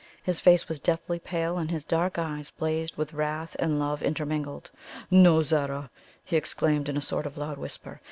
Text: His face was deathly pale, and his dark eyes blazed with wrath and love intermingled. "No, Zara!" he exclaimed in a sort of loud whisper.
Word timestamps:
His 0.23 0.39
face 0.39 0.67
was 0.67 0.79
deathly 0.79 1.19
pale, 1.19 1.59
and 1.59 1.69
his 1.69 1.85
dark 1.85 2.17
eyes 2.17 2.49
blazed 2.49 2.95
with 2.97 3.13
wrath 3.13 3.55
and 3.59 3.77
love 3.79 4.01
intermingled. 4.01 4.71
"No, 5.11 5.43
Zara!" 5.43 5.91
he 6.23 6.35
exclaimed 6.35 6.89
in 6.89 6.97
a 6.97 7.01
sort 7.01 7.27
of 7.27 7.37
loud 7.37 7.59
whisper. 7.59 7.99